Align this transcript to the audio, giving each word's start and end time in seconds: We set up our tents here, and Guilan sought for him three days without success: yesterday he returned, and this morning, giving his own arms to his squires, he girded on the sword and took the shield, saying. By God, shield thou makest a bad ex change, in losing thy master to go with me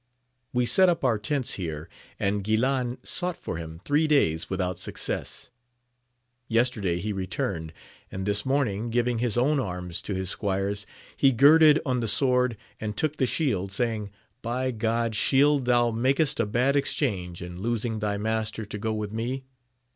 We 0.51 0.65
set 0.65 0.89
up 0.89 1.03
our 1.03 1.19
tents 1.19 1.53
here, 1.61 1.87
and 2.19 2.43
Guilan 2.43 2.97
sought 3.03 3.37
for 3.37 3.57
him 3.57 3.79
three 3.85 4.07
days 4.07 4.49
without 4.49 4.79
success: 4.79 5.51
yesterday 6.47 6.97
he 6.97 7.13
returned, 7.13 7.71
and 8.11 8.25
this 8.25 8.43
morning, 8.43 8.89
giving 8.89 9.19
his 9.19 9.37
own 9.37 9.59
arms 9.59 10.01
to 10.01 10.15
his 10.15 10.31
squires, 10.31 10.87
he 11.15 11.31
girded 11.31 11.79
on 11.85 11.99
the 11.99 12.07
sword 12.07 12.57
and 12.79 12.97
took 12.97 13.17
the 13.17 13.27
shield, 13.27 13.71
saying. 13.71 14.09
By 14.41 14.71
God, 14.71 15.13
shield 15.13 15.65
thou 15.65 15.91
makest 15.91 16.39
a 16.39 16.47
bad 16.47 16.75
ex 16.75 16.95
change, 16.95 17.43
in 17.43 17.61
losing 17.61 17.99
thy 17.99 18.17
master 18.17 18.65
to 18.65 18.77
go 18.79 18.95
with 18.95 19.11
me 19.11 19.43